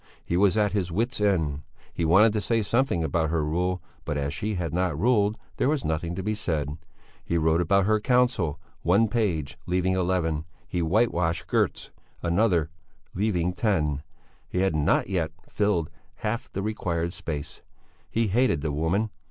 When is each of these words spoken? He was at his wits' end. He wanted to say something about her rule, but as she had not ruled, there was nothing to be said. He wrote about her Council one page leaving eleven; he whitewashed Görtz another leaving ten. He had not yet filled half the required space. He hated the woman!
He 0.25 0.35
was 0.35 0.57
at 0.57 0.71
his 0.71 0.91
wits' 0.91 1.21
end. 1.21 1.61
He 1.93 2.05
wanted 2.05 2.33
to 2.33 2.41
say 2.41 2.63
something 2.63 3.03
about 3.03 3.29
her 3.29 3.45
rule, 3.45 3.83
but 4.03 4.17
as 4.17 4.33
she 4.33 4.55
had 4.55 4.73
not 4.73 4.99
ruled, 4.99 5.37
there 5.57 5.69
was 5.69 5.85
nothing 5.85 6.15
to 6.15 6.23
be 6.23 6.33
said. 6.33 6.75
He 7.23 7.37
wrote 7.37 7.61
about 7.61 7.85
her 7.85 7.99
Council 7.99 8.59
one 8.81 9.07
page 9.07 9.59
leaving 9.67 9.93
eleven; 9.93 10.45
he 10.67 10.81
whitewashed 10.81 11.45
Görtz 11.45 11.91
another 12.23 12.71
leaving 13.13 13.53
ten. 13.53 14.01
He 14.49 14.61
had 14.61 14.75
not 14.75 15.07
yet 15.07 15.33
filled 15.47 15.91
half 16.25 16.51
the 16.51 16.63
required 16.63 17.13
space. 17.13 17.61
He 18.09 18.29
hated 18.29 18.61
the 18.61 18.71
woman! 18.71 19.11